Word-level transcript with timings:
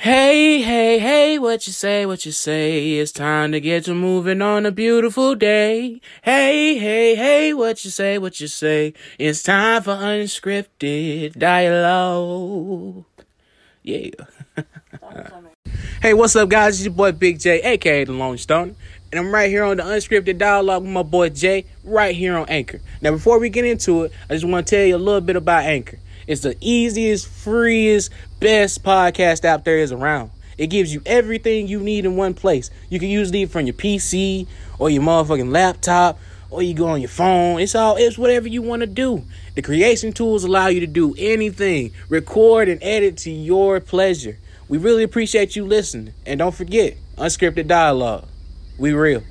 Hey, 0.00 0.62
hey, 0.62 1.00
hey, 1.00 1.40
what 1.40 1.66
you 1.66 1.72
say, 1.72 2.06
what 2.06 2.24
you 2.24 2.30
say? 2.30 2.98
It's 2.98 3.10
time 3.10 3.50
to 3.50 3.58
get 3.58 3.86
to 3.86 3.94
moving 3.94 4.40
on 4.40 4.64
a 4.64 4.70
beautiful 4.70 5.34
day. 5.34 6.00
Hey, 6.22 6.78
hey, 6.78 7.16
hey, 7.16 7.52
what 7.52 7.84
you 7.84 7.90
say, 7.90 8.16
what 8.16 8.38
you 8.38 8.46
say? 8.46 8.94
It's 9.18 9.42
time 9.42 9.82
for 9.82 9.96
unscripted 9.96 11.36
dialogue. 11.36 13.06
Yeah. 13.82 14.10
hey, 16.00 16.14
what's 16.14 16.36
up, 16.36 16.48
guys? 16.48 16.76
It's 16.76 16.84
your 16.84 16.94
boy 16.94 17.10
Big 17.10 17.40
J, 17.40 17.60
aka 17.60 18.04
The 18.04 18.12
Lone 18.12 18.38
Stone. 18.38 18.76
And 19.10 19.18
I'm 19.18 19.34
right 19.34 19.50
here 19.50 19.64
on 19.64 19.78
the 19.78 19.82
unscripted 19.82 20.38
dialogue 20.38 20.84
with 20.84 20.92
my 20.92 21.02
boy 21.02 21.30
Jay, 21.30 21.64
right 21.82 22.14
here 22.14 22.36
on 22.36 22.48
Anchor. 22.48 22.80
Now, 23.02 23.10
before 23.10 23.40
we 23.40 23.48
get 23.48 23.64
into 23.64 24.04
it, 24.04 24.12
I 24.30 24.34
just 24.34 24.44
want 24.44 24.64
to 24.64 24.76
tell 24.76 24.86
you 24.86 24.94
a 24.94 24.96
little 24.96 25.20
bit 25.20 25.34
about 25.34 25.64
Anchor. 25.64 25.98
It's 26.28 26.42
the 26.42 26.58
easiest, 26.60 27.26
freest, 27.26 28.10
best 28.38 28.84
podcast 28.84 29.46
out 29.46 29.64
there 29.64 29.78
is 29.78 29.92
around. 29.92 30.30
It 30.58 30.66
gives 30.66 30.92
you 30.92 31.00
everything 31.06 31.68
you 31.68 31.80
need 31.80 32.04
in 32.04 32.16
one 32.16 32.34
place. 32.34 32.70
You 32.90 32.98
can 32.98 33.08
use 33.08 33.32
it 33.32 33.50
from 33.50 33.64
your 33.64 33.72
PC 33.72 34.46
or 34.78 34.90
your 34.90 35.02
motherfucking 35.02 35.50
laptop 35.50 36.18
or 36.50 36.60
you 36.60 36.74
go 36.74 36.88
on 36.88 37.00
your 37.00 37.08
phone. 37.08 37.60
It's 37.60 37.74
all 37.74 37.96
it's 37.96 38.18
whatever 38.18 38.46
you 38.46 38.60
want 38.60 38.80
to 38.80 38.86
do. 38.86 39.24
The 39.54 39.62
creation 39.62 40.12
tools 40.12 40.44
allow 40.44 40.66
you 40.66 40.80
to 40.80 40.86
do 40.86 41.14
anything, 41.16 41.92
record 42.10 42.68
and 42.68 42.82
edit 42.82 43.16
to 43.18 43.30
your 43.30 43.80
pleasure. 43.80 44.36
We 44.68 44.76
really 44.76 45.04
appreciate 45.04 45.56
you 45.56 45.64
listening. 45.64 46.12
And 46.26 46.40
don't 46.40 46.54
forget, 46.54 46.98
unscripted 47.16 47.68
dialogue. 47.68 48.28
We 48.76 48.92
real. 48.92 49.22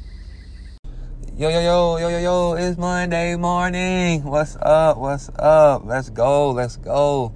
Yo, 1.38 1.50
yo, 1.50 1.60
yo, 1.62 1.98
yo, 1.98 2.10
yo, 2.10 2.18
yo, 2.18 2.54
it's 2.54 2.80
Monday 2.80 3.36
morning. 3.36 4.24
What's 4.24 4.56
up? 4.56 4.98
What's 4.98 5.30
up? 5.38 5.84
Let's 5.86 6.10
go. 6.10 6.50
Let's 6.50 6.78
go. 6.78 7.32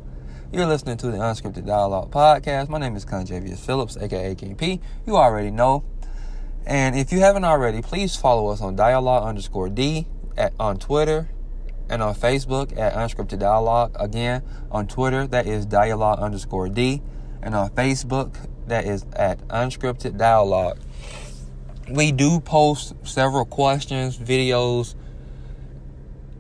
You're 0.52 0.66
listening 0.66 0.98
to 0.98 1.12
the 1.12 1.20
Unscripted 1.20 1.68
Dialogue 1.68 2.10
Podcast. 2.10 2.68
My 2.68 2.80
name 2.80 2.96
is 2.96 3.06
Conjavious 3.06 3.60
Phillips, 3.60 3.98
aka 3.98 4.34
King 4.34 4.56
P. 4.56 4.82
You 5.06 5.18
already 5.18 5.52
know. 5.52 5.84
And 6.66 6.96
if 6.96 7.12
you 7.12 7.20
haven't 7.20 7.44
already, 7.44 7.84
please 7.84 8.16
follow 8.16 8.48
us 8.48 8.60
on 8.60 8.76
dialogue 8.76 9.22
underscore 9.22 9.70
D 9.70 10.08
at, 10.36 10.54
on 10.60 10.80
Twitter 10.80 11.30
and 11.88 12.02
on 12.02 12.16
Facebook 12.16 12.76
at 12.80 12.96
Unscripted 12.96 13.38
Dialogue. 13.38 13.96
Again, 14.00 14.42
on 14.72 14.88
Twitter, 14.88 15.28
that 15.28 15.46
is 15.46 15.68
dialogue 15.68 16.18
underscore 16.18 16.70
D. 16.70 17.04
And 17.44 17.54
on 17.54 17.70
Facebook, 17.70 18.36
that 18.66 18.86
is 18.86 19.06
at 19.14 19.48
Unscripted 19.50 20.18
Dialogue 20.18 20.80
we 21.94 22.12
do 22.12 22.40
post 22.40 22.94
several 23.04 23.46
questions, 23.46 24.18
videos, 24.18 24.96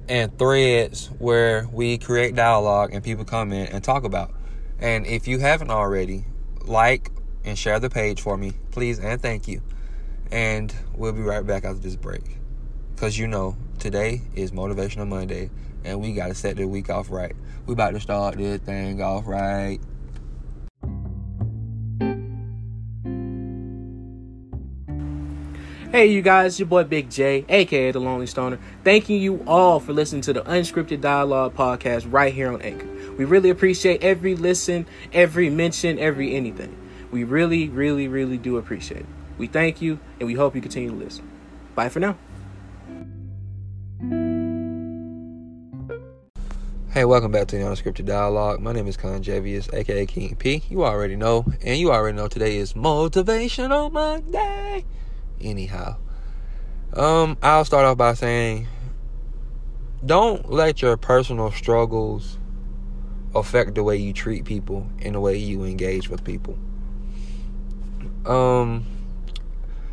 and 0.08 0.38
threads 0.38 1.08
where 1.20 1.68
we 1.72 1.98
create 1.98 2.36
dialogue 2.36 2.92
and 2.94 3.04
people 3.04 3.26
come 3.26 3.52
in 3.52 3.68
and 3.68 3.84
talk 3.84 4.04
about. 4.04 4.34
And 4.80 5.06
if 5.06 5.28
you 5.28 5.40
haven't 5.40 5.72
already, 5.72 6.26
like 6.66 7.12
and 7.44 7.58
share 7.58 7.80
the 7.80 7.90
page 7.90 8.22
for 8.22 8.38
me, 8.38 8.54
please 8.72 9.00
and 9.00 9.22
thank 9.22 9.48
you. 9.48 9.62
And 10.32 10.74
we'll 10.96 11.14
be 11.14 11.22
right 11.22 11.46
back 11.46 11.66
after 11.66 11.80
this 11.80 11.96
break. 11.96 12.38
Because 12.96 13.18
you 13.18 13.28
know, 13.28 13.58
today 13.80 14.22
is 14.36 14.52
Motivational 14.52 15.08
Monday 15.08 15.50
and 15.84 16.00
we 16.00 16.14
got 16.14 16.28
to 16.28 16.36
set 16.36 16.58
the 16.58 16.68
week 16.68 16.90
off 16.90 17.10
right. 17.10 17.36
We 17.66 17.74
about 17.74 17.92
to 17.92 18.00
start 18.00 18.38
this 18.38 18.60
thing 18.62 19.02
off 19.02 19.28
right. 19.28 19.80
Hey, 25.92 26.06
you 26.06 26.22
guys, 26.22 26.58
your 26.58 26.70
boy 26.70 26.86
Big 26.86 27.10
J, 27.10 27.44
aka 27.50 27.92
The 27.92 28.00
Lonely 28.00 28.26
Stoner, 28.26 28.60
thanking 28.82 29.22
you 29.22 29.44
all 29.46 29.82
for 29.82 29.92
listening 29.92 30.22
to 30.22 30.32
the 30.32 30.40
Unscripted 30.44 31.02
Dialogue 31.02 31.54
podcast 31.54 32.08
right 32.10 32.34
here 32.34 32.50
on 32.50 32.62
Anchor. 32.62 32.88
We 33.18 33.26
really 33.26 33.50
appreciate 33.50 34.02
every 34.02 34.36
listen, 34.36 34.86
every 35.12 35.50
mention, 35.50 36.00
every 36.00 36.34
anything. 36.34 36.74
We 37.12 37.26
really, 37.26 37.68
really, 37.68 38.08
really 38.08 38.38
do 38.38 38.56
appreciate 38.56 39.02
it. 39.02 39.06
We 39.38 39.48
thank 39.48 39.82
you, 39.82 40.00
and 40.18 40.28
we 40.28 40.34
hope 40.34 40.56
you 40.56 40.62
continue 40.62 40.92
to 40.92 40.96
listen. 40.96 41.30
Bye 41.76 41.90
for 41.90 42.00
now. 42.00 42.18
Hey, 46.94 47.04
welcome 47.04 47.34
back 47.34 47.50
to 47.50 47.58
the 47.58 47.64
Unscripted 47.64 48.06
Dialogue. 48.06 48.62
My 48.62 48.72
name 48.72 48.88
is 48.88 48.96
Conjavious, 48.96 49.74
aka 49.74 50.06
King 50.06 50.38
P. 50.38 50.64
You 50.70 50.86
already 50.86 51.18
know, 51.18 51.44
and 51.62 51.78
you 51.78 51.92
already 51.92 52.16
know 52.16 52.30
today 52.30 52.56
is 52.56 52.72
Motivational 52.72 53.92
Monday 53.92 54.61
anyhow. 55.44 55.98
Um, 56.94 57.38
I'll 57.42 57.66
start 57.66 57.86
off 57.86 57.98
by 57.98 58.14
saying 58.14 58.68
don't 60.06 60.52
let 60.52 60.82
your 60.82 60.98
personal 60.98 61.52
struggles 61.52 62.38
affect 63.36 63.76
the 63.76 63.84
way 63.84 63.96
you 63.96 64.14
treat 64.14 64.46
people 64.46 64.88
and 65.02 65.16
the 65.16 65.20
way 65.20 65.38
you 65.38 65.64
engage 65.64 66.10
with 66.10 66.24
people. 66.24 66.58
Um, 68.26 68.86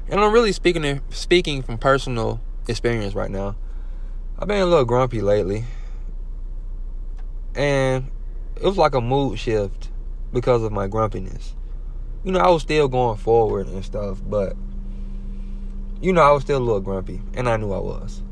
and 0.09 0.21
I'm 0.21 0.33
really 0.33 0.53
speaking 0.53 1.01
speaking 1.11 1.63
from 1.63 1.79
personal 1.79 2.41
experience 2.67 3.15
right 3.15 3.31
now. 3.31 3.57
I've 4.39 4.49
been 4.49 4.61
a 4.61 4.67
little 4.67 4.85
grumpy 4.85 5.21
lately, 5.21 5.65
and 7.55 8.11
it 8.57 8.63
was 8.63 8.79
like 8.79 8.95
a 8.95 9.01
mood 9.01 9.39
shift 9.39 9.91
because 10.33 10.63
of 10.63 10.73
my 10.73 10.87
grumpiness. 10.87 11.55
You 12.25 12.33
know, 12.33 12.41
I 12.41 12.49
was 12.49 12.63
still 12.63 12.89
going 12.89 13.19
forward 13.19 13.69
and 13.69 13.85
stuff, 13.85 14.21
but 14.25 14.57
you 16.01 16.13
know, 16.13 16.23
I 16.23 16.31
was 16.31 16.43
still 16.43 16.59
a 16.59 16.65
little 16.65 16.81
grumpy, 16.81 17.21
and 17.35 17.49
I 17.49 17.57
knew 17.57 17.73
I 17.73 17.79
was. 17.79 18.23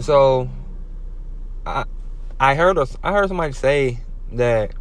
So, 0.00 0.48
I 1.66 1.84
I 2.38 2.54
heard 2.54 2.78
a, 2.78 2.86
I 3.02 3.12
heard 3.12 3.28
somebody 3.28 3.52
say 3.52 4.00
that 4.32 4.72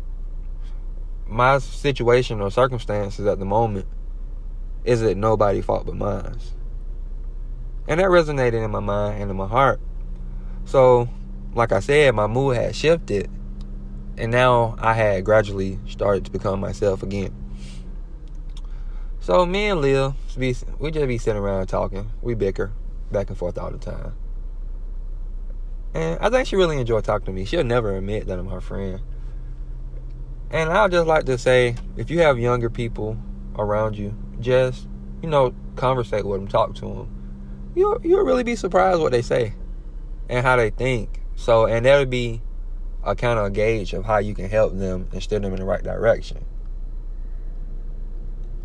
my 1.27 1.57
situation 1.59 2.41
or 2.41 2.51
circumstances 2.51 3.25
at 3.25 3.39
the 3.39 3.45
moment 3.45 3.87
is 4.83 5.01
it 5.01 5.17
nobody 5.17 5.61
fault 5.61 5.85
but 5.85 5.95
mine, 5.95 6.37
and 7.87 7.99
that 7.99 8.07
resonated 8.07 8.63
in 8.63 8.71
my 8.71 8.79
mind 8.79 9.21
and 9.21 9.31
in 9.31 9.37
my 9.37 9.47
heart. 9.47 9.79
So, 10.65 11.09
like 11.53 11.71
I 11.71 11.79
said, 11.79 12.15
my 12.15 12.27
mood 12.27 12.57
had 12.57 12.75
shifted, 12.75 13.29
and 14.17 14.31
now 14.31 14.75
I 14.79 14.93
had 14.93 15.25
gradually 15.25 15.79
started 15.87 16.25
to 16.25 16.31
become 16.31 16.59
myself 16.59 17.03
again. 17.03 17.33
So 19.25 19.43
me 19.43 19.69
and 19.69 19.81
Lil, 19.81 20.15
we 20.37 20.53
just 20.53 21.07
be 21.07 21.17
sitting 21.17 21.41
around 21.41 21.65
talking. 21.65 22.11
We 22.21 22.35
bicker 22.35 22.71
back 23.11 23.29
and 23.29 23.35
forth 23.35 23.57
all 23.57 23.71
the 23.71 23.79
time. 23.79 24.13
And 25.95 26.19
I 26.19 26.29
think 26.29 26.47
she 26.47 26.55
really 26.55 26.79
enjoyed 26.79 27.05
talking 27.05 27.25
to 27.25 27.31
me. 27.31 27.43
She'll 27.43 27.63
never 27.63 27.97
admit 27.97 28.27
that 28.27 28.37
I'm 28.37 28.49
her 28.49 28.61
friend. 28.61 29.01
And 30.51 30.69
I'd 30.69 30.91
just 30.91 31.07
like 31.07 31.25
to 31.25 31.39
say, 31.39 31.75
if 31.97 32.11
you 32.11 32.19
have 32.19 32.37
younger 32.37 32.69
people 32.69 33.17
around 33.57 33.97
you, 33.97 34.15
just, 34.41 34.87
you 35.23 35.29
know, 35.29 35.55
conversate 35.75 36.23
with 36.23 36.41
them, 36.41 36.47
talk 36.47 36.75
to 36.75 36.81
them. 36.81 37.71
You'll, 37.73 37.99
you'll 38.03 38.25
really 38.25 38.43
be 38.43 38.55
surprised 38.55 39.01
what 39.01 39.11
they 39.11 39.23
say 39.23 39.55
and 40.29 40.45
how 40.45 40.55
they 40.55 40.69
think. 40.69 41.21
So, 41.35 41.65
and 41.65 41.83
that 41.87 41.97
would 41.97 42.11
be 42.11 42.43
a 43.03 43.15
kind 43.15 43.39
of 43.39 43.45
a 43.45 43.49
gauge 43.49 43.91
of 43.93 44.05
how 44.05 44.19
you 44.19 44.35
can 44.35 44.47
help 44.47 44.77
them 44.77 45.09
and 45.11 45.23
steer 45.23 45.39
them 45.39 45.51
in 45.51 45.61
the 45.61 45.65
right 45.65 45.81
direction 45.81 46.44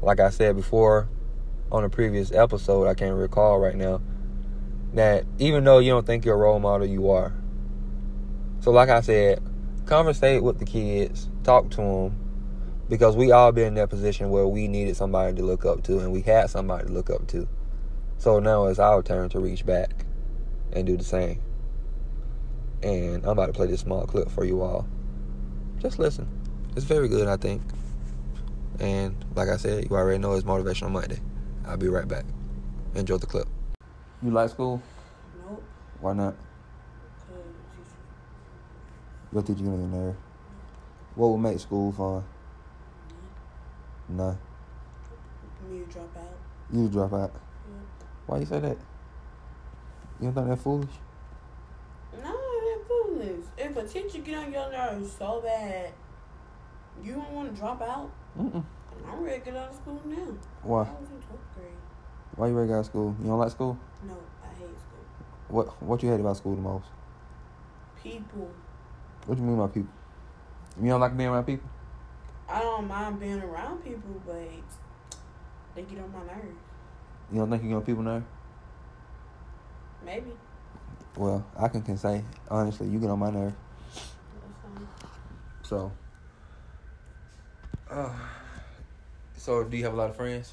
like 0.02 0.20
I 0.20 0.30
said 0.30 0.56
before 0.56 1.08
on 1.70 1.84
a 1.84 1.88
previous 1.88 2.32
episode, 2.32 2.86
I 2.86 2.94
can't 2.94 3.16
recall 3.16 3.58
right 3.58 3.76
now, 3.76 4.00
that 4.94 5.24
even 5.38 5.64
though 5.64 5.78
you 5.78 5.90
don't 5.90 6.06
think 6.06 6.24
you're 6.24 6.34
a 6.34 6.38
role 6.38 6.58
model, 6.58 6.86
you 6.86 7.10
are. 7.10 7.32
So, 8.60 8.70
like 8.70 8.88
I 8.88 9.00
said, 9.00 9.42
conversate 9.86 10.42
with 10.42 10.58
the 10.58 10.64
kids, 10.64 11.28
talk 11.44 11.70
to 11.70 11.76
them, 11.76 12.18
because 12.88 13.16
we 13.16 13.30
all 13.30 13.52
been 13.52 13.68
in 13.68 13.74
that 13.74 13.88
position 13.88 14.30
where 14.30 14.46
we 14.46 14.68
needed 14.68 14.96
somebody 14.96 15.36
to 15.36 15.42
look 15.42 15.64
up 15.64 15.82
to, 15.84 16.00
and 16.00 16.12
we 16.12 16.22
had 16.22 16.50
somebody 16.50 16.88
to 16.88 16.92
look 16.92 17.08
up 17.08 17.26
to. 17.28 17.48
So 18.18 18.38
now 18.40 18.66
it's 18.66 18.78
our 18.78 19.02
turn 19.02 19.28
to 19.30 19.40
reach 19.40 19.64
back 19.64 20.04
and 20.72 20.86
do 20.86 20.96
the 20.96 21.04
same. 21.04 21.40
And 22.82 23.24
I'm 23.24 23.30
about 23.30 23.46
to 23.46 23.52
play 23.52 23.66
this 23.66 23.80
small 23.80 24.06
clip 24.06 24.30
for 24.30 24.44
you 24.44 24.62
all. 24.62 24.86
Just 25.78 25.98
listen. 25.98 26.28
It's 26.76 26.84
very 26.84 27.08
good, 27.08 27.28
I 27.28 27.36
think. 27.36 27.62
And 28.80 29.24
like 29.34 29.48
I 29.48 29.56
said, 29.56 29.84
you 29.88 29.96
already 29.96 30.18
know 30.18 30.32
it's 30.32 30.44
Motivational 30.44 30.90
Monday. 30.90 31.20
I'll 31.66 31.76
be 31.76 31.88
right 31.88 32.08
back. 32.08 32.24
Enjoy 32.94 33.18
the 33.18 33.26
clip. 33.26 33.46
You 34.22 34.30
like 34.30 34.50
school? 34.50 34.82
Nope. 35.46 35.62
Why 36.00 36.14
not? 36.14 36.34
Your 39.32 39.42
teacher 39.42 39.62
gonna 39.62 39.76
be 39.76 39.96
there. 39.96 40.16
What 41.14 41.28
would 41.28 41.38
make 41.38 41.60
school 41.60 41.92
fun? 41.92 42.24
None. 44.08 44.38
Me 45.70 45.80
to 45.80 45.84
drop 45.84 46.16
out. 46.16 46.38
You 46.72 46.88
drop 46.88 47.12
out. 47.12 47.32
Yeah. 47.32 48.06
Why 48.26 48.38
you 48.38 48.46
say 48.46 48.60
that? 48.60 48.78
You 50.20 50.26
don't 50.26 50.34
think 50.34 50.48
that's 50.48 50.62
foolish? 50.62 50.90
No, 52.22 52.32
that 52.32 52.80
foolish. 52.88 53.44
If 53.56 53.76
a 53.76 53.82
teacher 53.86 54.18
get 54.18 54.38
on 54.38 54.52
your 54.52 54.70
nerves 54.72 55.12
so 55.12 55.40
bad, 55.44 55.92
you 57.02 57.14
don't 57.14 57.30
want 57.32 57.52
to 57.52 57.60
drop 57.60 57.80
out. 57.82 58.10
Mm-mm. 58.38 58.64
I'm 59.06 59.22
ready 59.24 59.38
to 59.38 59.44
get 59.44 59.56
out 59.56 59.70
of 59.70 59.76
school 59.76 60.00
now. 60.04 60.34
Why? 60.62 60.82
I 60.82 61.00
was 61.00 61.10
in 61.10 61.16
12th 61.16 61.54
grade. 61.56 61.68
Why 62.36 62.48
you 62.48 62.54
ready 62.54 62.68
to 62.68 62.74
go 62.74 62.80
to 62.80 62.84
school? 62.84 63.16
You 63.20 63.26
don't 63.28 63.38
like 63.38 63.50
school? 63.50 63.78
No, 64.06 64.16
I 64.42 64.48
hate 64.58 64.78
school. 64.78 65.04
What 65.48 65.82
What 65.82 66.02
you 66.02 66.10
hate 66.10 66.20
about 66.20 66.36
school 66.36 66.54
the 66.54 66.62
most? 66.62 66.86
People. 68.02 68.50
What 69.26 69.34
do 69.36 69.40
you 69.42 69.48
mean 69.48 69.58
by 69.58 69.66
people? 69.68 69.92
You 70.80 70.88
don't 70.88 71.00
like 71.00 71.16
being 71.16 71.28
around 71.28 71.44
people? 71.44 71.68
I 72.48 72.60
don't 72.60 72.88
mind 72.88 73.20
being 73.20 73.40
around 73.40 73.84
people, 73.84 74.20
but 74.26 74.48
they 75.74 75.82
get 75.82 76.02
on 76.02 76.12
my 76.12 76.32
nerves. 76.32 76.58
You 77.32 77.38
don't 77.38 77.50
think 77.50 77.62
you 77.62 77.68
get 77.68 77.76
on 77.76 77.82
people 77.82 78.02
nerve? 78.02 78.24
Maybe. 80.04 80.32
Well, 81.16 81.44
I 81.58 81.68
can, 81.68 81.82
can 81.82 81.96
say 81.96 82.24
honestly, 82.50 82.88
you 82.88 82.98
get 82.98 83.10
on 83.10 83.18
my 83.18 83.30
nerve. 83.30 83.54
So, 85.62 85.92
uh, 87.90 88.10
so 89.36 89.64
do 89.64 89.76
you 89.76 89.84
have 89.84 89.94
a 89.94 89.96
lot 89.96 90.10
of 90.10 90.16
friends? 90.16 90.52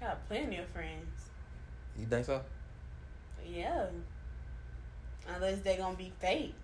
I 0.00 0.04
got 0.06 0.28
plenty 0.28 0.58
of 0.58 0.66
friends. 0.68 1.30
You 1.98 2.06
think 2.06 2.24
so? 2.26 2.40
Yeah. 3.46 3.86
Unless 5.26 5.60
they're 5.60 5.76
gonna 5.78 5.96
be 5.96 6.12
fake. 6.18 6.54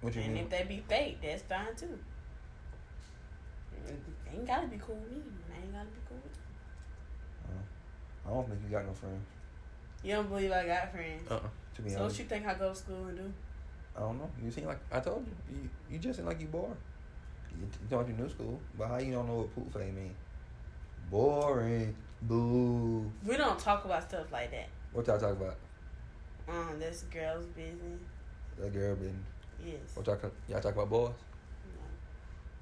What 0.00 0.14
you 0.14 0.22
And 0.22 0.34
mean? 0.34 0.44
if 0.44 0.50
they 0.50 0.64
be 0.64 0.82
fake, 0.88 1.18
that's 1.22 1.42
fine 1.42 1.74
too. 1.76 1.98
They 3.86 4.36
ain't 4.36 4.46
gotta 4.46 4.66
be 4.66 4.78
cool 4.78 4.96
with 4.96 5.10
me. 5.10 5.22
They 5.48 5.62
ain't 5.62 5.72
gotta 5.72 5.86
be 5.86 6.00
cool 6.08 6.18
with 6.22 6.34
you. 6.34 6.42
I 8.26 8.34
don't 8.34 8.48
think 8.48 8.60
you 8.64 8.70
got 8.70 8.86
no 8.86 8.92
friends. 8.92 9.26
You 10.02 10.14
don't 10.14 10.28
believe 10.28 10.52
I 10.52 10.66
got 10.66 10.92
friends. 10.92 11.30
Uh, 11.30 11.34
uh 11.34 11.40
to 11.74 11.82
be 11.82 11.90
so 11.90 11.96
what 11.96 12.04
honest, 12.04 12.18
you 12.18 12.24
think 12.26 12.46
I 12.46 12.54
go 12.54 12.70
to 12.70 12.74
school 12.74 13.06
and 13.06 13.16
do? 13.16 13.32
I 13.96 14.00
don't 14.00 14.18
know. 14.18 14.30
You 14.44 14.50
seem 14.50 14.66
like 14.66 14.78
I 14.92 15.00
told 15.00 15.26
you. 15.26 15.56
You, 15.56 15.70
you 15.90 15.98
just 15.98 16.18
seem 16.18 16.26
like 16.26 16.40
you 16.40 16.46
bored. 16.46 16.76
You, 17.50 17.68
thought 17.88 18.06
you 18.08 18.14
knew 18.14 18.28
school, 18.28 18.60
but 18.76 18.88
how 18.88 18.98
you 18.98 19.12
don't 19.12 19.26
know 19.26 19.36
what 19.38 19.54
poop 19.54 19.72
fade 19.72 19.94
mean? 19.94 20.14
Boring. 21.10 21.94
Boo. 22.22 23.10
We 23.24 23.36
don't 23.36 23.58
talk 23.58 23.84
about 23.84 24.08
stuff 24.08 24.30
like 24.32 24.50
that. 24.50 24.68
What 24.92 25.06
y'all 25.06 25.18
talk 25.20 25.32
about? 25.32 25.56
Um, 26.48 26.78
that's 26.80 27.02
girls' 27.04 27.46
business. 27.46 28.00
That 28.58 28.72
girl 28.72 28.96
been. 28.96 29.24
Yes. 29.64 29.76
What 29.94 30.06
y'all 30.06 30.18
y'all 30.48 30.60
talk 30.60 30.74
about 30.74 30.90
boys? 30.90 31.12
No. 31.74 31.80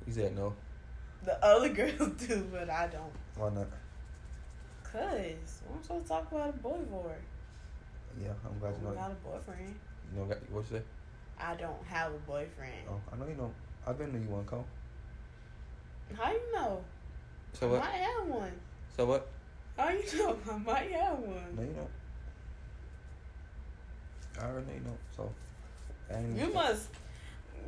You 0.07 0.13
said 0.13 0.37
no. 0.37 0.55
The 1.25 1.43
other 1.45 1.69
girls 1.71 2.11
do, 2.19 2.47
but 2.53 2.69
I 2.69 2.89
don't. 2.89 3.13
Why 3.37 3.51
not? 3.51 3.67
Cause 4.83 5.63
I'm 5.73 5.83
supposed 5.83 6.05
to 6.05 6.09
talk 6.09 6.31
about 6.31 6.51
a 6.51 6.53
boy 6.53 6.79
for? 6.91 7.15
Yeah, 8.23 8.33
I'm 8.47 8.59
glad 8.59 8.71
you 8.81 8.89
I'm 8.89 8.95
know. 8.95 9.01
not 9.01 9.11
a 9.11 9.15
boyfriend. 9.15 9.75
You 10.13 10.19
don't 10.21 10.29
got 10.29 10.51
what 10.51 10.65
you 10.71 10.79
say? 10.79 10.83
I 11.39 11.55
don't 11.55 11.85
have 11.87 12.13
a 12.13 12.19
boyfriend. 12.19 12.87
Oh, 12.89 13.01
I 13.13 13.17
know 13.17 13.27
you 13.27 13.35
don't. 13.35 13.53
I've 13.87 13.99
been 13.99 14.13
to 14.13 14.19
you 14.19 14.29
one 14.29 14.45
call. 14.45 14.65
How 16.15 16.31
you 16.33 16.53
know? 16.55 16.85
So 17.53 17.69
I 17.69 17.71
what? 17.73 17.81
might 17.81 17.93
have 17.95 18.27
one. 18.27 18.53
So 18.97 19.07
what? 19.07 19.29
How 19.77 19.89
you 19.91 20.03
know? 20.19 20.37
I 20.53 20.59
might 20.59 20.93
have 20.93 21.19
one. 21.19 21.57
No, 21.57 21.63
you 21.63 21.75
don't. 21.75 21.91
I 24.39 24.47
already 24.49 24.67
know 24.81 24.91
don't. 24.91 24.99
So. 25.17 25.33
I 26.15 26.21
You 26.21 26.53
must, 26.53 26.89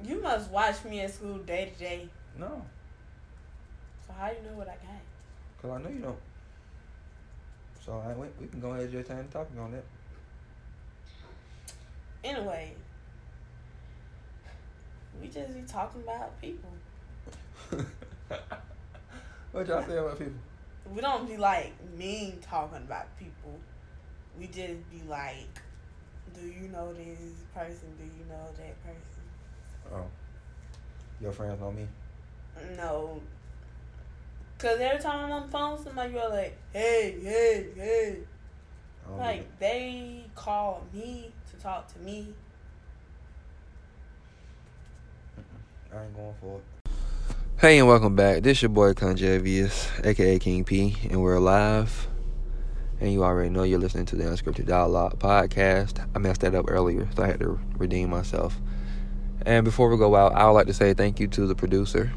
you 0.04 0.20
must 0.22 0.50
watch 0.50 0.84
me 0.84 1.00
at 1.00 1.12
school 1.12 1.38
day 1.38 1.72
to 1.72 1.78
day. 1.84 2.08
No, 2.38 2.64
So 4.06 4.12
how 4.12 4.28
you 4.28 4.36
know 4.48 4.56
what 4.56 4.68
I 4.68 4.72
got? 4.72 5.02
cause 5.60 5.70
I 5.72 5.82
know 5.82 5.88
you 5.90 6.00
don't. 6.00 6.18
So 7.84 7.94
I 8.06 8.12
we, 8.14 8.28
we 8.40 8.46
can 8.46 8.60
go 8.60 8.70
ahead 8.70 8.84
and 8.84 8.92
just 8.92 9.08
time 9.08 9.26
talking 9.32 9.58
on 9.58 9.72
that. 9.72 9.84
Anyway, 12.22 12.74
we 15.20 15.26
just 15.28 15.52
be 15.54 15.62
talking 15.62 16.02
about 16.02 16.40
people. 16.40 16.70
what 19.52 19.66
y'all 19.66 19.82
say 19.82 19.96
about 19.96 20.18
people? 20.18 20.34
We 20.94 21.00
don't 21.00 21.28
be 21.28 21.36
like 21.36 21.72
mean 21.96 22.38
talking 22.40 22.78
about 22.78 23.06
people. 23.18 23.58
We 24.38 24.46
just 24.46 24.90
be 24.90 25.02
like, 25.08 25.60
do 26.34 26.46
you 26.46 26.68
know 26.68 26.92
this 26.92 27.44
person? 27.54 27.88
Do 27.98 28.04
you 28.04 28.24
know 28.28 28.46
that 28.56 28.82
person? 28.82 29.92
Oh, 29.92 30.06
your 31.20 31.32
friends 31.32 31.60
know 31.60 31.72
me. 31.72 31.86
No. 32.76 33.20
Cause 34.58 34.78
every 34.80 35.00
time 35.00 35.26
I'm 35.26 35.32
on 35.32 35.42
the 35.46 35.52
phone 35.52 35.82
somebody, 35.82 36.14
you're 36.14 36.28
like, 36.28 36.56
hey, 36.72 37.16
hey, 37.22 37.66
hey. 37.76 38.16
Like 39.16 39.58
they 39.58 40.24
call 40.34 40.84
me 40.92 41.32
to 41.50 41.56
talk 41.56 41.92
to 41.94 41.98
me. 42.00 42.34
I 45.94 46.04
ain't 46.04 46.14
going 46.14 46.34
for 46.40 46.58
it. 46.58 46.77
Hey 47.60 47.80
and 47.80 47.88
welcome 47.88 48.14
back. 48.14 48.44
This 48.44 48.62
your 48.62 48.68
boy 48.68 48.92
Conjavious, 48.92 50.06
aka 50.06 50.38
King 50.38 50.62
P, 50.62 50.94
and 51.10 51.20
we're 51.20 51.40
live. 51.40 52.06
And 53.00 53.12
you 53.12 53.24
already 53.24 53.50
know 53.50 53.64
you're 53.64 53.80
listening 53.80 54.06
to 54.06 54.14
the 54.14 54.22
Unscripted 54.22 54.66
Dialogue 54.66 55.18
podcast. 55.18 56.08
I 56.14 56.20
messed 56.20 56.42
that 56.42 56.54
up 56.54 56.66
earlier, 56.68 57.08
so 57.16 57.24
I 57.24 57.26
had 57.26 57.40
to 57.40 57.58
redeem 57.76 58.10
myself. 58.10 58.60
And 59.44 59.64
before 59.64 59.90
we 59.90 59.96
go 59.96 60.14
out, 60.14 60.34
I 60.34 60.46
would 60.46 60.52
like 60.52 60.68
to 60.68 60.72
say 60.72 60.94
thank 60.94 61.18
you 61.18 61.26
to 61.26 61.48
the 61.48 61.56
producer, 61.56 62.12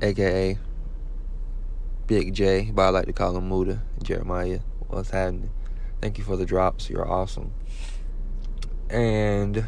aka 0.00 0.56
Big 2.06 2.34
J, 2.34 2.70
but 2.72 2.82
I 2.82 2.88
like 2.90 3.06
to 3.06 3.12
call 3.12 3.36
him 3.36 3.48
Muda, 3.48 3.82
Jeremiah. 4.04 4.60
What's 4.86 5.10
happening? 5.10 5.50
Thank 6.00 6.16
you 6.16 6.22
for 6.22 6.36
the 6.36 6.46
drops. 6.46 6.88
You're 6.88 7.10
awesome. 7.10 7.50
And 8.88 9.66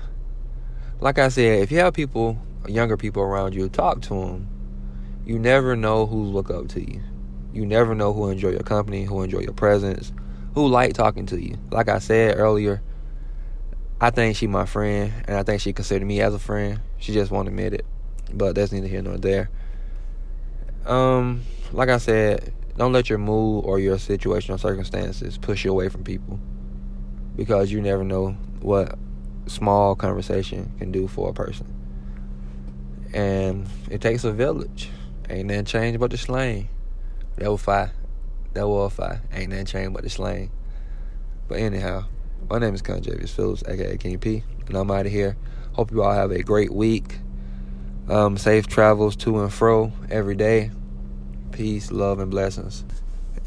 like 1.00 1.19
I 1.19 1.26
said, 1.26 1.59
if 1.62 1.73
you 1.73 1.79
have 1.79 1.93
people, 1.93 2.38
younger 2.69 2.96
people 2.96 3.22
around 3.22 3.55
you, 3.55 3.69
talk 3.69 4.00
to 4.02 4.08
them. 4.08 4.49
You 5.26 5.38
never 5.38 5.75
know 5.76 6.06
who 6.06 6.22
look 6.22 6.50
up 6.50 6.69
to 6.69 6.81
you. 6.81 7.00
You 7.52 7.64
never 7.64 7.94
know 7.94 8.12
who 8.12 8.28
enjoy 8.31 8.50
your 8.50 8.62
company, 8.62 9.05
who 9.05 9.22
enjoy 9.22 9.40
your 9.40 9.52
presence, 9.52 10.12
who 10.55 10.66
like 10.66 10.93
talking 10.94 11.26
to 11.26 11.40
you. 11.40 11.56
Like 11.70 11.88
I 11.88 11.99
said 11.99 12.37
earlier, 12.37 12.82
I 14.00 14.11
think 14.11 14.37
she 14.37 14.46
my 14.46 14.66
friend, 14.66 15.12
and 15.26 15.37
I 15.37 15.43
think 15.44 15.61
she 15.61 15.72
considered 15.72 16.06
me 16.06 16.20
as 16.20 16.34
a 16.34 16.38
friend. 16.38 16.81
She 16.99 17.12
just 17.12 17.31
won't 17.31 17.49
admit 17.49 17.72
it, 17.75 17.87
but 18.32 18.55
that's 18.55 18.72
neither 18.72 18.88
here 18.88 19.02
nor 19.02 19.16
there. 19.16 19.50
Um, 20.84 21.43
like 21.72 21.88
I 21.88 21.99
said, 21.99 22.52
don't 22.76 22.93
let 22.93 23.08
your 23.08 23.19
mood 23.19 23.64
or 23.64 23.78
your 23.78 23.99
situation 23.99 24.52
or 24.52 24.58
circumstances 24.58 25.38
push 25.38 25.64
you 25.64 25.70
away 25.70 25.88
from 25.88 26.05
people, 26.05 26.38
because 27.37 27.72
you 27.72 27.81
never 27.81 28.05
know 28.05 28.37
what 28.61 28.99
small 29.46 29.94
conversation 29.94 30.72
can 30.78 30.90
do 30.90 31.06
for 31.06 31.31
a 31.31 31.32
person. 31.32 31.74
And 33.14 33.66
it 33.90 34.00
takes 34.00 34.25
a 34.25 34.32
village. 34.32 34.90
Ain't 35.31 35.46
nothing 35.46 35.64
changed 35.64 36.00
but 36.00 36.11
the 36.11 36.19
slang. 36.19 36.69
That 37.37 37.50
was 37.50 37.62
fire. 37.62 37.93
That 38.52 38.69
was 38.69 38.93
fire. 38.93 39.22
Ain't 39.32 39.50
nothing 39.50 39.66
changed 39.66 39.94
but 39.94 40.02
the 40.02 40.11
slang. 40.11 40.50
But 41.49 41.61
anyhow, 41.61 42.06
my 42.50 42.58
name 42.58 42.75
is 42.75 42.82
Conjavious 42.82 43.31
Phillips, 43.31 43.62
aka 43.66 43.96
King 43.96 44.19
P, 44.19 44.43
and 44.66 44.76
I'm 44.76 44.90
out 44.90 45.06
of 45.06 45.12
here. 45.12 45.37
Hope 45.72 45.93
you 45.93 46.02
all 46.02 46.12
have 46.12 46.32
a 46.32 46.43
great 46.43 46.72
week. 46.72 47.19
Um, 48.08 48.37
safe 48.37 48.66
travels 48.66 49.16
to 49.16 49.40
and 49.40 49.52
fro 49.52 49.93
every 50.11 50.34
day. 50.34 50.70
Peace, 51.52 51.90
love, 51.90 52.18
and 52.18 52.30
blessings. 52.30 52.85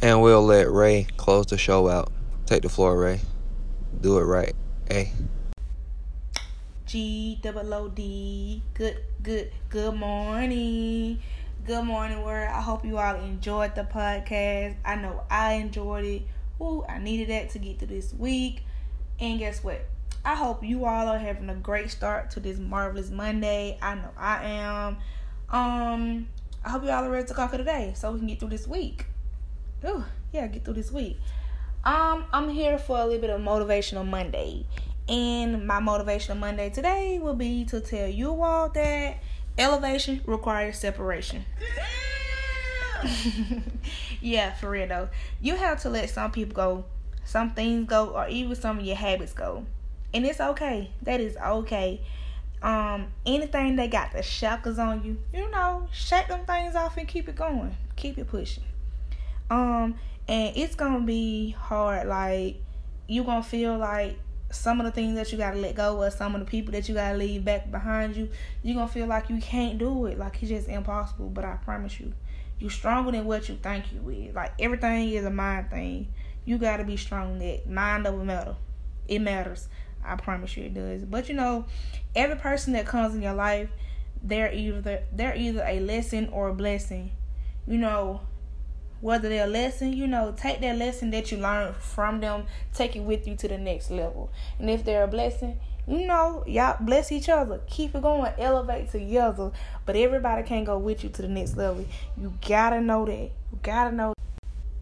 And 0.02 0.22
we'll 0.22 0.44
let 0.44 0.72
Ray 0.72 1.08
close 1.18 1.48
the 1.48 1.58
show 1.58 1.90
out. 1.90 2.12
Take 2.46 2.64
the 2.64 2.70
floor, 2.70 2.98
Ray. 2.98 3.20
Do 4.00 4.18
it 4.18 4.24
right. 4.24 4.54
Hey. 4.90 5.12
G 6.88 7.38
double 7.42 7.74
O 7.74 7.90
D. 7.90 8.64
Good, 8.74 9.04
good, 9.22 9.52
good 9.68 9.94
morning. 9.94 11.20
Good 11.66 11.84
morning, 11.84 12.24
world. 12.24 12.50
I 12.50 12.62
hope 12.62 12.86
you 12.86 12.98
all 12.98 13.16
enjoyed 13.18 13.76
the 13.76 13.84
podcast. 13.84 14.78
I 14.86 14.96
know 14.96 15.24
I 15.30 15.56
enjoyed 15.56 16.06
it. 16.06 16.22
Ooh, 16.62 16.86
I 16.88 17.00
needed 17.00 17.28
that 17.28 17.50
to 17.52 17.60
get 17.60 17.80
through 17.80 17.90
this 17.90 18.14
week. 18.14 18.64
And 19.20 19.38
guess 19.38 19.62
what? 19.66 19.82
I 20.24 20.36
hope 20.36 20.64
you 20.64 20.86
all 20.86 21.10
are 21.10 21.18
having 21.18 21.50
a 21.50 21.56
great 21.56 21.92
start 21.92 22.32
to 22.32 22.40
this 22.40 22.58
marvelous 22.58 23.10
Monday. 23.10 23.78
I 23.82 23.96
know 23.96 24.12
I 24.18 24.46
am. 24.46 24.98
Um, 25.50 26.28
I 26.64 26.70
hope 26.70 26.86
you 26.86 26.90
all 26.90 27.04
are 27.04 27.10
ready 27.10 27.28
to 27.28 27.34
conquer 27.34 27.58
today 27.58 27.92
so 27.98 28.14
we 28.14 28.20
can 28.20 28.28
get 28.30 28.40
through 28.40 28.50
this 28.50 28.66
week. 28.66 29.08
Ooh, 29.86 30.06
yeah, 30.32 30.48
get 30.48 30.64
through 30.64 30.76
this 30.76 30.92
week. 30.92 31.20
Um, 31.84 32.24
I'm 32.32 32.48
here 32.48 32.78
for 32.78 32.98
a 32.98 33.04
little 33.06 33.20
bit 33.20 33.30
of 33.30 33.42
motivational 33.42 34.08
Monday. 34.08 34.66
And 35.10 35.66
my 35.66 35.80
motivational 35.80 36.38
Monday 36.38 36.70
today 36.70 37.20
will 37.20 37.36
be 37.36 37.64
to 37.66 37.80
tell 37.80 38.08
you 38.08 38.42
all 38.42 38.70
that 38.70 39.18
elevation 39.58 40.22
requires 40.26 40.78
separation. 40.78 41.46
yeah, 44.22 44.54
for 44.54 44.70
real 44.70 44.88
though. 44.88 45.10
You 45.42 45.56
have 45.56 45.82
to 45.82 45.90
let 45.90 46.10
some 46.10 46.32
people 46.32 46.54
go, 46.54 46.86
some 47.24 47.52
things 47.52 47.88
go, 47.88 48.10
or 48.10 48.28
even 48.28 48.56
some 48.56 48.80
of 48.80 48.86
your 48.86 48.96
habits 48.96 49.34
go. 49.34 49.66
And 50.14 50.26
it's 50.26 50.40
okay. 50.40 50.92
That 51.04 51.20
is 51.20 51.38
okay. 51.38 52.02
Um, 52.62 53.08
anything 53.26 53.76
that 53.76 53.92
got 53.92 54.14
the 54.14 54.24
shackles 54.24 54.80
on 54.80 55.04
you, 55.04 55.20
you 55.34 55.50
know, 55.52 55.88
shake 55.92 56.28
them 56.28 56.46
things 56.46 56.76
off 56.76 56.98
and 56.98 57.08
keep 57.08 57.30
it 57.30 57.36
going. 57.36 57.76
Keep 57.96 58.18
it 58.18 58.28
pushing. 58.28 58.64
Um, 59.50 59.96
and 60.28 60.58
it's 60.58 60.76
gonna 60.76 61.06
be 61.06 61.52
hard, 61.52 62.08
like 62.08 62.58
you 63.08 63.24
gonna 63.24 63.44
feel 63.44 63.78
like 63.78 64.18
some 64.50 64.80
of 64.80 64.86
the 64.86 64.92
things 64.92 65.16
that 65.16 65.32
you 65.32 65.38
gotta 65.38 65.58
let 65.58 65.76
go 65.76 66.02
of, 66.02 66.14
some 66.14 66.34
of 66.34 66.40
the 66.40 66.46
people 66.46 66.72
that 66.72 66.88
you 66.88 66.96
gotta 66.96 67.18
leave 67.18 67.44
back 67.44 67.70
behind 67.70 68.16
you, 68.16 68.30
you're 68.64 68.76
gonna 68.76 68.88
feel 68.88 69.08
like 69.08 69.30
you 69.30 69.40
can't 69.42 69.78
do 69.78 70.06
it, 70.06 70.18
like 70.18 70.42
it's 70.42 70.50
just 70.50 70.68
impossible. 70.68 71.30
But 71.30 71.46
I 71.46 71.58
promise 71.58 72.00
you, 72.00 72.14
you're 72.60 72.70
stronger 72.70 73.12
than 73.12 73.26
what 73.26 73.50
you 73.50 73.56
think 73.56 73.86
you 73.92 74.10
is. 74.10 74.36
Like 74.36 74.54
everything 74.60 75.10
is 75.10 75.26
a 75.26 75.30
mind 75.30 75.70
thing. 75.70 76.14
You 76.46 76.58
gotta 76.58 76.84
be 76.84 76.98
strong. 76.98 77.40
That 77.40 77.70
mind 77.70 78.08
over 78.08 78.24
matter. 78.24 78.56
It 79.08 79.20
matters. 79.20 79.68
I 80.04 80.16
promise 80.16 80.56
you 80.56 80.66
it 80.66 80.74
does. 80.74 81.04
But 81.04 81.28
you 81.28 81.36
know, 81.36 81.66
every 82.16 82.38
person 82.38 82.74
that 82.74 82.86
comes 82.86 83.16
in 83.16 83.22
your 83.22 83.34
life, 83.34 83.70
they're 84.24 84.52
either 84.54 85.04
they're 85.12 85.36
either 85.36 85.64
a 85.66 85.80
lesson 85.82 86.30
or 86.32 86.50
a 86.50 86.54
blessing. 86.54 87.12
You 87.68 87.78
know, 87.78 88.22
whether 89.02 89.30
they're 89.30 89.46
a 89.46 89.48
lesson, 89.48 89.94
you 89.94 90.08
know, 90.08 90.34
take 90.36 90.62
that 90.62 90.78
lesson 90.78 91.12
that 91.12 91.32
you 91.32 91.38
learned 91.38 91.76
from 91.76 92.20
them, 92.20 92.46
take 92.74 92.96
it 92.96 93.02
with 93.02 93.28
you 93.28 93.36
to 93.36 93.48
the 93.48 93.58
next 93.58 93.92
level. 93.92 94.32
And 94.60 94.70
if 94.70 94.84
they're 94.84 95.04
a 95.04 95.08
blessing, 95.08 95.60
you 95.88 96.06
know, 96.06 96.44
y'all 96.46 96.76
bless 96.82 97.12
each 97.12 97.30
other. 97.30 97.62
Keep 97.68 97.96
it 97.96 98.02
going, 98.02 98.32
elevate 98.38 98.92
together. 98.92 99.52
But 99.86 99.96
everybody 99.96 100.44
can't 100.44 100.66
go 100.66 100.78
with 100.78 101.04
you 101.04 101.10
to 101.12 101.22
the 101.22 101.28
next 101.30 101.56
level. 101.56 101.86
You 102.18 102.34
gotta 102.46 102.82
know 102.82 103.06
that. 103.06 103.12
You 103.14 103.60
gotta 103.64 103.96
know. 103.96 104.14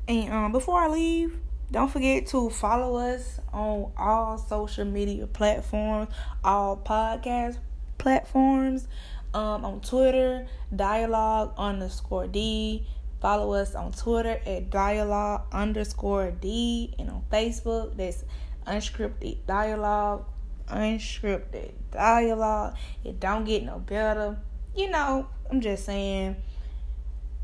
And 0.08 0.34
um, 0.34 0.52
before 0.52 0.82
I 0.82 0.88
leave, 0.88 1.38
don't 1.72 1.92
forget 1.92 2.26
to 2.28 2.50
follow 2.50 2.98
us 2.98 3.40
on 3.54 3.92
all 3.98 4.38
social 4.38 4.86
media 4.86 5.28
platforms, 5.28 6.10
all 6.44 6.78
podcast 6.78 7.58
platforms. 7.98 8.88
Um, 9.34 9.66
on 9.66 9.82
Twitter, 9.82 10.48
dialogue 10.74 11.54
underscore 11.58 12.26
D. 12.26 12.88
Follow 13.22 13.54
us 13.54 13.76
on 13.76 13.92
Twitter 13.92 14.40
at 14.46 14.70
dialogue 14.70 15.44
underscore 15.52 16.32
D. 16.32 16.94
And 17.00 17.10
on 17.10 17.24
Facebook, 17.32 17.96
that's 17.98 18.24
unscripted 18.68 19.46
dialogue. 19.48 20.26
Unscripted 20.70 21.72
dialogue. 21.92 22.76
It 23.04 23.20
don't 23.20 23.46
get 23.46 23.64
no 23.64 23.80
better. 23.80 24.38
You 24.76 24.90
know, 24.90 25.28
I'm 25.50 25.62
just 25.62 25.86
saying. 25.86 26.36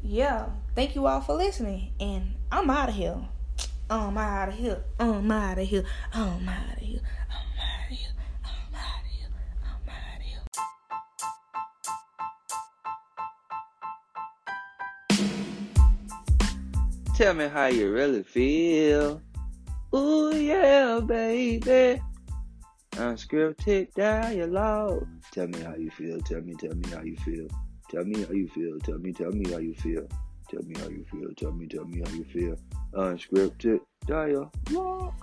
Yeah. 0.04 0.48
Thank 0.75 0.96
you 0.96 1.06
all 1.08 1.22
for 1.22 1.36
listening. 1.36 1.94
And 2.00 2.36
I'm 2.51 2.70
out 2.70 2.90
of 2.90 2.96
here. 2.96 3.18
I'm 3.90 4.18
out 4.18 4.50
of 4.50 4.56
here. 4.56 4.84
I'm 5.00 5.30
out 5.32 5.58
of 5.58 5.68
here. 5.68 5.84
I'm 6.13 6.48
out 6.48 6.78
of 6.78 6.84
here. 6.84 7.01
I'm 7.30 7.50
Tell 17.22 17.36
me 17.36 17.48
how 17.50 17.68
you 17.68 17.92
really 17.92 18.24
feel. 18.24 19.22
Ooh 19.96 20.36
yeah, 20.36 21.00
baby. 21.06 22.01
Unscripted 22.94 23.94
dialogue. 23.94 25.08
Tell 25.32 25.48
me 25.48 25.62
how 25.62 25.75
you 25.75 25.92
feel. 25.92 26.20
Tell 26.22 26.42
me, 26.42 26.56
tell 26.56 26.74
me 26.74 26.90
how 26.90 27.04
you 27.04 27.16
feel. 27.18 27.48
Tell 27.92 28.06
me 28.06 28.24
how 28.24 28.34
you 28.34 28.48
feel. 28.48 28.80
Tell 28.80 28.98
me, 28.98 29.13
tell 29.13 29.30
me 29.30 29.51
how 29.51 29.60
you 29.60 29.75
feel. 29.75 30.08
Tell 30.50 30.63
me 30.63 30.74
how 30.80 30.88
you 30.90 31.06
feel. 31.12 31.30
Tell 31.38 31.51
me, 31.51 31.68
tell 31.68 31.86
me 31.86 32.01
how 32.04 32.12
you 32.12 32.24
feel. 32.24 32.56
Unscripted 32.96 33.82
dialogue. 34.08 35.13